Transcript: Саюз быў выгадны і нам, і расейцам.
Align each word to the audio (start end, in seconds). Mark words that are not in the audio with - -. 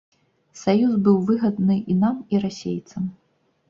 Саюз 0.61 0.95
быў 1.09 1.21
выгадны 1.29 1.79
і 1.91 2.01
нам, 2.03 2.15
і 2.35 2.45
расейцам. 2.49 3.03